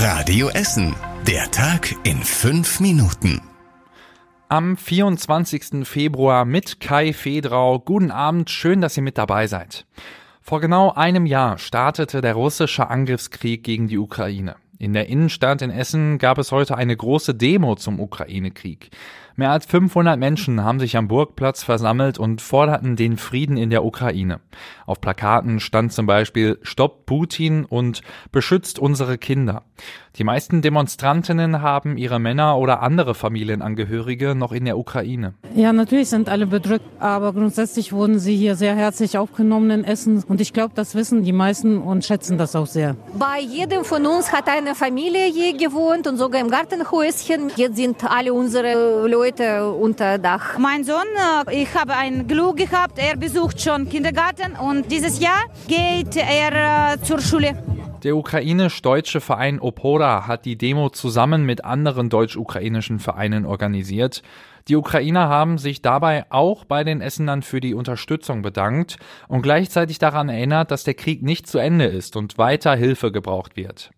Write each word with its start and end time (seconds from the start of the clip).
Radio 0.00 0.48
Essen. 0.50 0.94
Der 1.26 1.50
Tag 1.50 1.92
in 2.04 2.18
fünf 2.18 2.78
Minuten. 2.78 3.42
Am 4.48 4.76
24. 4.76 5.84
Februar 5.88 6.44
mit 6.44 6.78
Kai 6.78 7.12
Fedrau. 7.12 7.80
Guten 7.80 8.12
Abend, 8.12 8.48
schön, 8.48 8.80
dass 8.80 8.96
ihr 8.96 9.02
mit 9.02 9.18
dabei 9.18 9.48
seid. 9.48 9.86
Vor 10.40 10.60
genau 10.60 10.92
einem 10.92 11.26
Jahr 11.26 11.58
startete 11.58 12.20
der 12.20 12.34
russische 12.34 12.88
Angriffskrieg 12.88 13.64
gegen 13.64 13.88
die 13.88 13.98
Ukraine. 13.98 14.54
In 14.78 14.92
der 14.92 15.08
Innenstadt 15.08 15.62
in 15.62 15.70
Essen 15.70 16.18
gab 16.18 16.38
es 16.38 16.52
heute 16.52 16.76
eine 16.76 16.96
große 16.96 17.34
Demo 17.34 17.74
zum 17.74 17.98
Ukraine-Krieg. 17.98 18.90
Mehr 19.38 19.52
als 19.52 19.66
500 19.66 20.18
Menschen 20.18 20.64
haben 20.64 20.80
sich 20.80 20.96
am 20.96 21.06
Burgplatz 21.06 21.62
versammelt 21.62 22.18
und 22.18 22.42
forderten 22.42 22.96
den 22.96 23.16
Frieden 23.16 23.56
in 23.56 23.70
der 23.70 23.84
Ukraine. 23.84 24.40
Auf 24.84 25.00
Plakaten 25.00 25.60
stand 25.60 25.92
zum 25.92 26.06
Beispiel 26.06 26.58
Stopp 26.62 27.06
Putin 27.06 27.64
und 27.64 28.02
Beschützt 28.32 28.80
unsere 28.80 29.16
Kinder. 29.16 29.62
Die 30.16 30.24
meisten 30.24 30.60
Demonstrantinnen 30.60 31.62
haben 31.62 31.98
ihre 31.98 32.18
Männer 32.18 32.58
oder 32.58 32.82
andere 32.82 33.14
Familienangehörige 33.14 34.34
noch 34.34 34.50
in 34.50 34.64
der 34.64 34.76
Ukraine. 34.76 35.34
Ja, 35.54 35.72
natürlich 35.72 36.08
sind 36.08 36.28
alle 36.28 36.48
bedrückt, 36.48 36.84
aber 36.98 37.32
grundsätzlich 37.32 37.92
wurden 37.92 38.18
sie 38.18 38.34
hier 38.34 38.56
sehr 38.56 38.74
herzlich 38.74 39.18
aufgenommen 39.18 39.70
in 39.70 39.84
Essen 39.84 40.24
und 40.26 40.40
ich 40.40 40.52
glaube, 40.52 40.72
das 40.74 40.96
wissen 40.96 41.22
die 41.22 41.32
meisten 41.32 41.78
und 41.78 42.04
schätzen 42.04 42.38
das 42.38 42.56
auch 42.56 42.66
sehr. 42.66 42.96
Bei 43.16 43.38
jedem 43.38 43.84
von 43.84 44.04
uns 44.04 44.32
hat 44.32 44.48
eine 44.48 44.74
Familie 44.74 45.26
hier 45.26 45.56
gewohnt 45.56 46.08
und 46.08 46.16
sogar 46.16 46.40
im 46.40 46.50
Gartenhäuschen. 46.50 47.52
Jetzt 47.54 47.76
sind 47.76 48.02
alle 48.02 48.32
unsere 48.32 49.06
Leute 49.06 49.27
Leute 49.28 49.70
unter 49.70 50.16
Dach. 50.16 50.56
Mein 50.56 50.84
Sohn, 50.84 51.04
äh, 51.46 51.62
ich 51.62 51.74
habe 51.74 51.94
ein 51.94 52.26
Glück 52.26 52.56
gehabt, 52.56 52.98
er 52.98 53.14
besucht 53.14 53.60
schon 53.60 53.86
Kindergarten 53.86 54.56
und 54.56 54.90
dieses 54.90 55.20
Jahr 55.20 55.44
geht 55.66 56.16
er 56.16 56.94
äh, 56.94 57.02
zur 57.02 57.20
Schule. 57.20 57.62
Der 58.04 58.16
ukrainisch-deutsche 58.16 59.20
Verein 59.20 59.60
Opoda 59.60 60.26
hat 60.26 60.46
die 60.46 60.56
Demo 60.56 60.88
zusammen 60.88 61.44
mit 61.44 61.62
anderen 61.62 62.08
deutsch-ukrainischen 62.08 63.00
Vereinen 63.00 63.44
organisiert. 63.44 64.22
Die 64.66 64.76
Ukrainer 64.76 65.28
haben 65.28 65.58
sich 65.58 65.82
dabei 65.82 66.24
auch 66.30 66.64
bei 66.64 66.82
den 66.82 67.02
Essenern 67.02 67.42
für 67.42 67.60
die 67.60 67.74
Unterstützung 67.74 68.40
bedankt 68.40 68.96
und 69.28 69.42
gleichzeitig 69.42 69.98
daran 69.98 70.30
erinnert, 70.30 70.70
dass 70.70 70.84
der 70.84 70.94
Krieg 70.94 71.22
nicht 71.22 71.46
zu 71.46 71.58
Ende 71.58 71.84
ist 71.84 72.16
und 72.16 72.38
weiter 72.38 72.74
Hilfe 72.74 73.12
gebraucht 73.12 73.56
wird. 73.56 73.90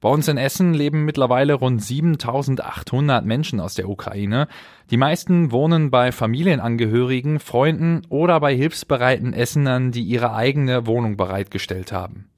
Bei 0.00 0.08
uns 0.08 0.28
in 0.28 0.36
Essen 0.36 0.74
leben 0.74 1.04
mittlerweile 1.04 1.54
rund 1.54 1.82
7800 1.82 3.24
Menschen 3.24 3.58
aus 3.58 3.74
der 3.74 3.88
Ukraine. 3.88 4.46
Die 4.90 4.96
meisten 4.96 5.50
wohnen 5.50 5.90
bei 5.90 6.12
Familienangehörigen, 6.12 7.40
Freunden 7.40 8.02
oder 8.08 8.38
bei 8.38 8.54
hilfsbereiten 8.54 9.32
Essenern, 9.32 9.90
die 9.90 10.02
ihre 10.02 10.34
eigene 10.34 10.86
Wohnung 10.86 11.16
bereitgestellt 11.16 11.90
haben. 11.90 12.28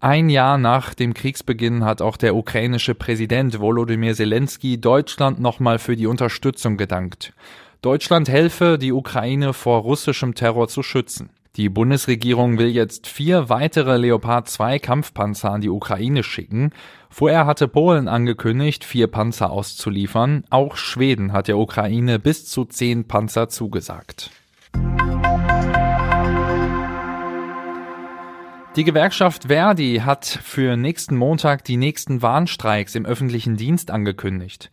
Ein 0.00 0.28
Jahr 0.28 0.58
nach 0.58 0.94
dem 0.94 1.14
Kriegsbeginn 1.14 1.84
hat 1.84 2.02
auch 2.02 2.16
der 2.16 2.34
ukrainische 2.34 2.96
Präsident 2.96 3.60
Volodymyr 3.60 4.14
Zelensky 4.14 4.80
Deutschland 4.80 5.38
nochmal 5.38 5.78
für 5.78 5.94
die 5.94 6.08
Unterstützung 6.08 6.76
gedankt. 6.76 7.32
Deutschland 7.82 8.28
helfe, 8.28 8.78
die 8.78 8.90
Ukraine 8.90 9.52
vor 9.52 9.82
russischem 9.82 10.34
Terror 10.34 10.66
zu 10.66 10.82
schützen. 10.82 11.30
Die 11.56 11.68
Bundesregierung 11.68 12.56
will 12.56 12.68
jetzt 12.68 13.06
vier 13.06 13.50
weitere 13.50 13.98
Leopard 13.98 14.48
2 14.48 14.78
Kampfpanzer 14.78 15.50
an 15.50 15.60
die 15.60 15.68
Ukraine 15.68 16.22
schicken. 16.22 16.70
Vorher 17.10 17.44
hatte 17.44 17.68
Polen 17.68 18.08
angekündigt, 18.08 18.84
vier 18.84 19.06
Panzer 19.06 19.50
auszuliefern. 19.50 20.44
Auch 20.48 20.76
Schweden 20.76 21.34
hat 21.34 21.48
der 21.48 21.58
Ukraine 21.58 22.18
bis 22.18 22.46
zu 22.46 22.64
zehn 22.64 23.06
Panzer 23.06 23.50
zugesagt. 23.50 24.30
Die 28.76 28.84
Gewerkschaft 28.84 29.48
Verdi 29.48 30.00
hat 30.02 30.24
für 30.24 30.78
nächsten 30.78 31.18
Montag 31.18 31.64
die 31.64 31.76
nächsten 31.76 32.22
Warnstreiks 32.22 32.94
im 32.94 33.04
öffentlichen 33.04 33.58
Dienst 33.58 33.90
angekündigt. 33.90 34.70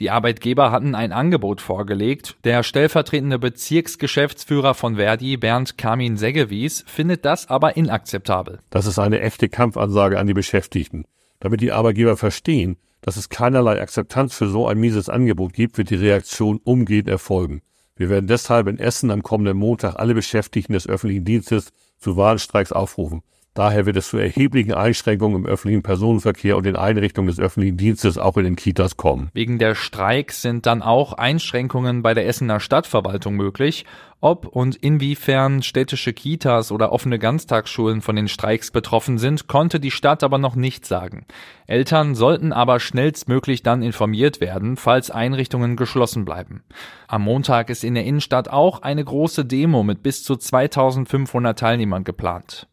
Die 0.00 0.10
Arbeitgeber 0.10 0.72
hatten 0.72 0.94
ein 0.94 1.12
Angebot 1.12 1.60
vorgelegt. 1.60 2.36
Der 2.44 2.62
stellvertretende 2.62 3.38
Bezirksgeschäftsführer 3.38 4.72
von 4.72 4.96
Verdi, 4.96 5.36
Bernd 5.36 5.76
Kamin 5.76 6.16
Seggewies, 6.16 6.84
findet 6.86 7.26
das 7.26 7.50
aber 7.50 7.76
inakzeptabel. 7.76 8.60
Das 8.70 8.86
ist 8.86 8.98
eine 8.98 9.20
echte 9.20 9.50
Kampfansage 9.50 10.18
an 10.18 10.26
die 10.26 10.32
Beschäftigten. 10.32 11.04
Damit 11.38 11.60
die 11.60 11.72
Arbeitgeber 11.72 12.16
verstehen, 12.16 12.78
dass 13.02 13.18
es 13.18 13.28
keinerlei 13.28 13.80
Akzeptanz 13.80 14.34
für 14.34 14.48
so 14.48 14.66
ein 14.66 14.78
mieses 14.78 15.10
Angebot 15.10 15.52
gibt, 15.52 15.76
wird 15.76 15.90
die 15.90 15.96
Reaktion 15.96 16.60
umgehend 16.64 17.08
erfolgen. 17.08 17.60
Wir 17.94 18.08
werden 18.08 18.26
deshalb 18.26 18.68
in 18.68 18.78
Essen 18.78 19.10
am 19.10 19.22
kommenden 19.22 19.58
Montag 19.58 19.96
alle 19.96 20.14
Beschäftigten 20.14 20.72
des 20.72 20.88
öffentlichen 20.88 21.26
Dienstes 21.26 21.72
zu 21.98 22.16
Warnstreiks 22.16 22.72
aufrufen. 22.72 23.20
Daher 23.54 23.84
wird 23.84 23.96
es 23.96 24.10
zu 24.10 24.16
erheblichen 24.16 24.72
Einschränkungen 24.72 25.38
im 25.38 25.46
öffentlichen 25.46 25.82
Personenverkehr 25.82 26.56
und 26.56 26.64
den 26.64 26.76
Einrichtungen 26.76 27.26
des 27.26 27.40
öffentlichen 27.40 27.76
Dienstes 27.76 28.16
auch 28.16 28.36
in 28.36 28.44
den 28.44 28.54
Kitas 28.54 28.96
kommen. 28.96 29.28
Wegen 29.34 29.58
der 29.58 29.74
Streiks 29.74 30.40
sind 30.40 30.66
dann 30.66 30.82
auch 30.82 31.14
Einschränkungen 31.14 32.02
bei 32.02 32.14
der 32.14 32.28
Essener 32.28 32.60
Stadtverwaltung 32.60 33.34
möglich. 33.34 33.84
Ob 34.20 34.46
und 34.46 34.76
inwiefern 34.76 35.62
städtische 35.62 36.12
Kitas 36.12 36.70
oder 36.70 36.92
offene 36.92 37.18
Ganztagsschulen 37.18 38.02
von 38.02 38.14
den 38.14 38.28
Streiks 38.28 38.70
betroffen 38.70 39.18
sind, 39.18 39.48
konnte 39.48 39.80
die 39.80 39.90
Stadt 39.90 40.22
aber 40.22 40.38
noch 40.38 40.54
nicht 40.54 40.86
sagen. 40.86 41.26
Eltern 41.66 42.14
sollten 42.14 42.52
aber 42.52 42.78
schnellstmöglich 42.78 43.64
dann 43.64 43.82
informiert 43.82 44.40
werden, 44.40 44.76
falls 44.76 45.10
Einrichtungen 45.10 45.74
geschlossen 45.74 46.24
bleiben. 46.24 46.62
Am 47.08 47.22
Montag 47.22 47.68
ist 47.68 47.82
in 47.82 47.94
der 47.94 48.04
Innenstadt 48.04 48.48
auch 48.48 48.82
eine 48.82 49.04
große 49.04 49.44
Demo 49.44 49.82
mit 49.82 50.04
bis 50.04 50.22
zu 50.22 50.36
2500 50.36 51.58
Teilnehmern 51.58 52.04
geplant. 52.04 52.69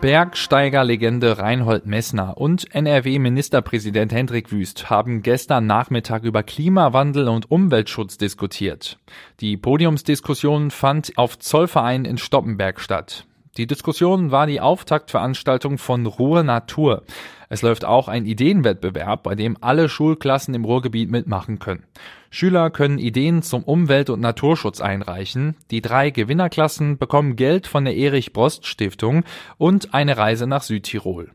Bergsteigerlegende 0.00 1.38
Reinhold 1.38 1.86
Messner 1.86 2.36
und 2.36 2.72
NRW-Ministerpräsident 2.74 4.12
Hendrik 4.12 4.52
Wüst 4.52 4.90
haben 4.90 5.22
gestern 5.22 5.66
Nachmittag 5.66 6.22
über 6.22 6.42
Klimawandel 6.42 7.28
und 7.28 7.50
Umweltschutz 7.50 8.18
diskutiert. 8.18 8.98
Die 9.40 9.56
Podiumsdiskussion 9.56 10.70
fand 10.70 11.16
auf 11.16 11.38
Zollverein 11.38 12.04
in 12.04 12.18
Stoppenberg 12.18 12.78
statt. 12.78 13.26
Die 13.56 13.66
Diskussion 13.66 14.30
war 14.30 14.46
die 14.46 14.60
Auftaktveranstaltung 14.60 15.78
von 15.78 16.04
Ruhr 16.04 16.42
Natur. 16.42 17.04
Es 17.48 17.62
läuft 17.62 17.84
auch 17.84 18.08
ein 18.08 18.26
Ideenwettbewerb, 18.26 19.22
bei 19.22 19.34
dem 19.34 19.56
alle 19.60 19.88
Schulklassen 19.88 20.52
im 20.54 20.64
Ruhrgebiet 20.64 21.10
mitmachen 21.10 21.58
können. 21.58 21.84
Schüler 22.28 22.70
können 22.70 22.98
Ideen 22.98 23.42
zum 23.42 23.62
Umwelt- 23.62 24.10
und 24.10 24.20
Naturschutz 24.20 24.80
einreichen. 24.80 25.56
Die 25.70 25.80
drei 25.80 26.10
Gewinnerklassen 26.10 26.98
bekommen 26.98 27.36
Geld 27.36 27.66
von 27.66 27.84
der 27.86 27.96
Erich 27.96 28.34
Brost 28.34 28.66
Stiftung 28.66 29.24
und 29.56 29.94
eine 29.94 30.18
Reise 30.18 30.46
nach 30.46 30.62
Südtirol. 30.62 31.30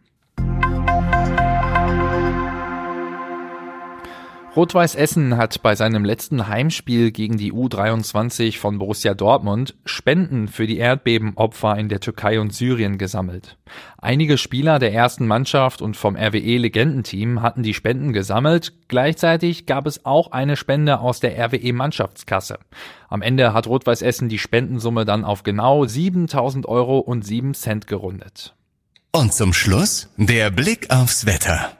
Rot-Weiß 4.54 4.96
Essen 4.96 5.38
hat 5.38 5.62
bei 5.62 5.76
seinem 5.76 6.04
letzten 6.04 6.50
Heimspiel 6.50 7.12
gegen 7.12 7.38
die 7.38 7.54
U23 7.54 8.58
von 8.58 8.80
Borussia 8.80 9.14
Dortmund 9.14 9.76
Spenden 9.86 10.50
für 10.50 10.68
die 10.68 10.78
Erdbebenopfer 10.78 11.78
in 11.78 11.88
der 11.88 12.02
Türkei 12.02 12.38
und 12.38 12.54
Syrien 12.54 12.98
gesammelt. 12.98 13.58
Einige 13.98 14.38
Spieler 14.38 14.78
der 14.78 14.94
ersten 14.94 15.26
Mannschaft 15.26 15.82
und 15.82 15.96
vom 15.96 16.18
RWE 16.18 16.58
Legendenteam 16.58 17.42
hatten 17.42 17.64
die 17.64 17.74
Spenden 17.74 18.12
gesammelt. 18.12 18.74
Gleichzeitig 18.90 19.68
gab 19.68 19.88
es 19.88 20.06
auch 20.06 20.34
eine 20.34 20.58
Spende 20.58 21.00
aus 21.00 21.22
der 21.22 21.38
RWE 21.40 21.72
Mannschaftskasse. 21.72 22.60
Am 23.08 23.22
Ende 23.22 23.54
hat 23.54 23.68
Rot-Weiß 23.68 24.02
Essen 24.02 24.28
die 24.28 24.40
Spendensumme 24.40 25.06
dann 25.06 25.24
auf 25.24 25.44
genau 25.44 25.86
7000 25.86 26.66
Euro 26.66 27.00
und 27.00 27.26
7 27.26 27.54
Cent 27.54 27.88
gerundet. 27.88 28.54
Und 29.14 29.34
zum 29.34 29.54
Schluss 29.54 30.10
der 30.18 30.52
Blick 30.52 30.92
aufs 30.92 31.26
Wetter. 31.26 31.72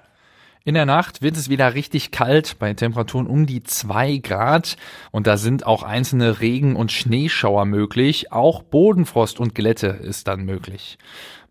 In 0.64 0.76
der 0.76 0.86
Nacht 0.86 1.24
wird 1.24 1.38
es 1.38 1.50
wieder 1.50 1.74
richtig 1.74 2.12
kalt 2.12 2.60
bei 2.60 2.76
Temperaturen 2.76 3.26
um 3.26 3.48
die 3.48 3.64
zwei 3.64 4.18
Grad 4.18 4.78
und 5.10 5.26
da 5.26 5.38
sind 5.38 5.66
auch 5.66 5.82
einzelne 5.82 6.40
Regen- 6.40 6.76
und 6.76 6.92
Schneeschauer 6.92 7.66
möglich. 7.66 8.32
Auch 8.32 8.62
Bodenfrost 8.62 9.40
und 9.40 9.56
Glätte 9.56 9.88
ist 9.88 10.28
dann 10.28 10.46
möglich. 10.46 11.00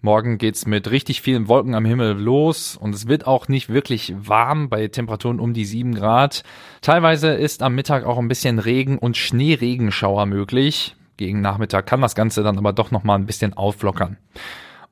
Morgen 0.00 0.38
geht's 0.38 0.64
mit 0.64 0.92
richtig 0.92 1.22
vielen 1.22 1.48
Wolken 1.48 1.74
am 1.74 1.84
Himmel 1.84 2.12
los 2.12 2.76
und 2.76 2.94
es 2.94 3.08
wird 3.08 3.26
auch 3.26 3.48
nicht 3.48 3.68
wirklich 3.68 4.14
warm 4.16 4.68
bei 4.68 4.86
Temperaturen 4.86 5.40
um 5.40 5.54
die 5.54 5.64
sieben 5.64 5.96
Grad. 5.96 6.44
Teilweise 6.80 7.32
ist 7.32 7.64
am 7.64 7.74
Mittag 7.74 8.04
auch 8.04 8.16
ein 8.16 8.28
bisschen 8.28 8.60
Regen 8.60 8.96
und 8.96 9.16
Schneeregenschauer 9.16 10.26
möglich. 10.26 10.94
Gegen 11.16 11.40
Nachmittag 11.40 11.86
kann 11.86 12.00
das 12.00 12.14
Ganze 12.14 12.44
dann 12.44 12.58
aber 12.58 12.72
doch 12.72 12.92
nochmal 12.92 13.18
ein 13.18 13.26
bisschen 13.26 13.54
auflockern. 13.54 14.18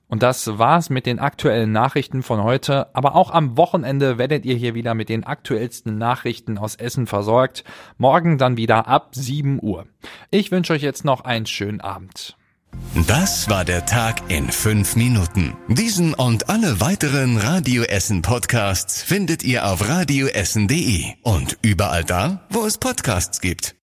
Und 0.09 0.23
das 0.23 0.59
war's 0.59 0.89
mit 0.89 1.07
den 1.07 1.19
aktuellen 1.19 1.71
Nachrichten 1.71 2.23
von 2.23 2.43
heute. 2.43 2.95
Aber 2.95 3.15
auch 3.15 3.31
am 3.31 3.57
Wochenende 3.57 4.19
werdet 4.19 4.47
ihr 4.47 4.57
hier 4.57 4.75
wieder 4.75 4.95
mit 4.95 5.11
den 5.11 5.25
aktuellsten 5.25 5.99
Nachrichten 5.99 6.59
aus 6.59 6.77
Essen 6.77 7.07
versorgt. 7.07 7.63
Morgen 7.99 8.39
dann 8.39 8.57
wieder 8.57 8.89
ab 8.89 9.11
7 9.13 9.59
Uhr. 9.63 9.87
Ich 10.31 10.51
wünsche 10.51 10.73
euch 10.73 10.83
jetzt 10.83 11.05
noch 11.05 11.25
einen 11.25 11.47
schönen 11.47 11.81
Abend. 11.81 12.37
Das 13.07 13.49
war 13.49 13.65
der 13.65 13.87
Tag 13.87 14.31
in 14.31 14.51
fünf 14.51 14.97
Minuten. 14.97 15.57
Diesen 15.69 16.15
und 16.15 16.49
alle 16.49 16.81
weiteren 16.81 17.37
Radio 17.37 17.83
Essen 17.83 18.23
Podcasts 18.23 19.03
findet 19.03 19.43
ihr 19.43 19.67
auf 19.67 19.89
radioessen.de 19.89 21.05
und 21.23 21.59
überall 21.63 22.05
da, 22.05 22.47
wo 22.51 22.65
es 22.67 22.79
Podcasts 22.79 23.41
gibt. 23.41 23.75